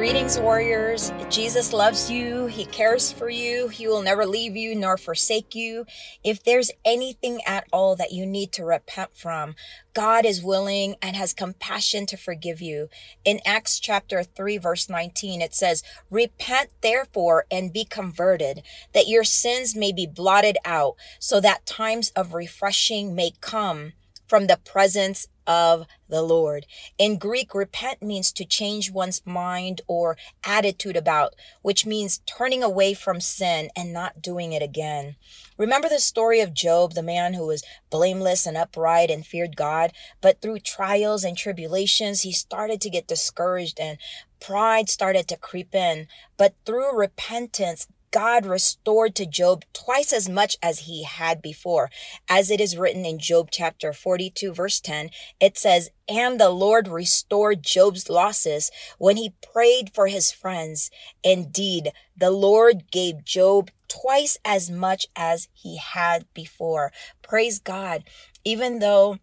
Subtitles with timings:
[0.00, 1.12] Greetings, warriors.
[1.28, 2.46] Jesus loves you.
[2.46, 3.68] He cares for you.
[3.68, 5.84] He will never leave you nor forsake you.
[6.24, 9.56] If there's anything at all that you need to repent from,
[9.92, 12.88] God is willing and has compassion to forgive you.
[13.26, 18.62] In Acts chapter 3, verse 19, it says, Repent therefore and be converted,
[18.94, 23.92] that your sins may be blotted out, so that times of refreshing may come
[24.30, 26.64] from the presence of the Lord.
[26.98, 32.94] In Greek, repent means to change one's mind or attitude about, which means turning away
[32.94, 35.16] from sin and not doing it again.
[35.58, 39.90] Remember the story of Job, the man who was blameless and upright and feared God,
[40.20, 43.98] but through trials and tribulations, he started to get discouraged and
[44.38, 46.06] pride started to creep in.
[46.36, 51.90] But through repentance, God restored to Job twice as much as he had before.
[52.28, 55.10] As it is written in Job chapter 42, verse 10,
[55.40, 60.90] it says, And the Lord restored Job's losses when he prayed for his friends.
[61.22, 66.92] Indeed, the Lord gave Job twice as much as he had before.
[67.22, 68.04] Praise God.
[68.44, 69.18] Even though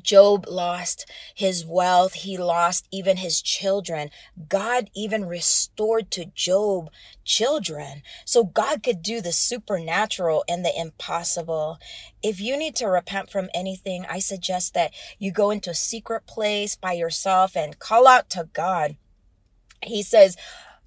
[0.00, 2.14] Job lost his wealth.
[2.14, 4.10] He lost even his children.
[4.48, 6.90] God even restored to Job
[7.24, 8.02] children.
[8.24, 11.78] So God could do the supernatural and the impossible.
[12.22, 16.26] If you need to repent from anything, I suggest that you go into a secret
[16.26, 18.96] place by yourself and call out to God.
[19.82, 20.36] He says,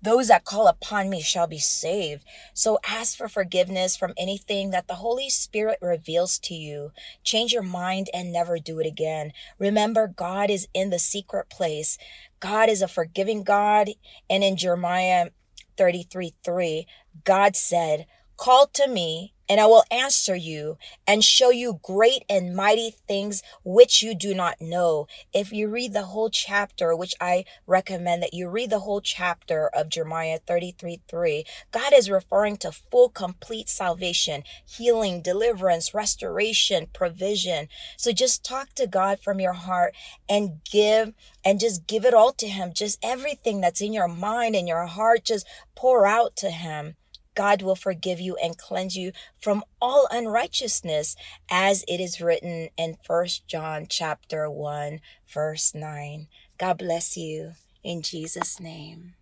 [0.01, 2.23] those that call upon me shall be saved.
[2.53, 6.91] So ask for forgiveness from anything that the Holy Spirit reveals to you.
[7.23, 9.31] Change your mind and never do it again.
[9.57, 11.97] Remember, God is in the secret place.
[12.39, 13.89] God is a forgiving God.
[14.29, 15.29] And in Jeremiah
[15.77, 16.87] 33 3,
[17.23, 18.05] God said,
[18.37, 23.43] Call to me and I will answer you and show you great and mighty things
[23.63, 25.07] which you do not know.
[25.33, 29.69] If you read the whole chapter, which I recommend that you read the whole chapter
[29.73, 37.67] of Jeremiah 33 3, God is referring to full, complete salvation, healing, deliverance, restoration, provision.
[37.97, 39.95] So just talk to God from your heart
[40.27, 41.13] and give
[41.43, 42.71] and just give it all to Him.
[42.73, 46.95] Just everything that's in your mind and your heart, just pour out to Him.
[47.35, 51.15] God will forgive you and cleanse you from all unrighteousness
[51.49, 56.27] as it is written in First John chapter 1 verse 9.
[56.57, 57.51] God bless you
[57.83, 59.13] in Jesus name.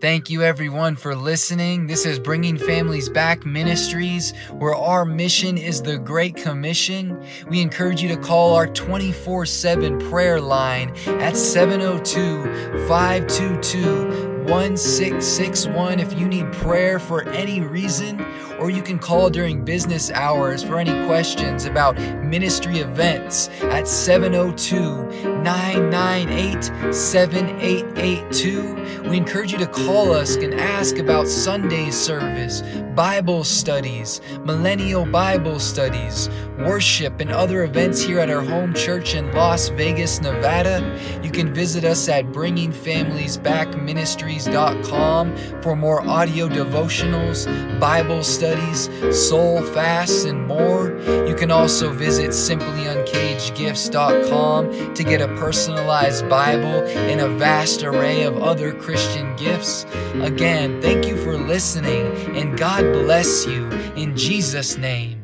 [0.00, 1.88] Thank you, everyone, for listening.
[1.88, 7.20] This is Bringing Families Back Ministries, where our mission is the Great Commission.
[7.48, 16.18] We encourage you to call our 24 7 prayer line at 702 522 1661 if
[16.18, 18.24] you need prayer for any reason,
[18.58, 25.42] or you can call during business hours for any questions about ministry events at 702
[25.42, 29.08] 998 7882.
[29.08, 32.62] We encourage you to call us and ask about Sunday service,
[32.94, 39.30] Bible studies, millennial Bible studies, worship, and other events here at our home church in
[39.32, 40.98] Las Vegas, Nevada.
[41.22, 47.46] You can visit us at Bringing Families Back Ministries ministries.com for more audio devotionals,
[47.80, 48.88] Bible studies,
[49.28, 50.98] soul fasts, and more.
[51.26, 58.36] You can also visit simplyuncagedgifts.com to get a personalized Bible and a vast array of
[58.38, 59.84] other Christian gifts.
[60.14, 62.06] Again, thank you for listening,
[62.36, 65.17] and God bless you in Jesus' name.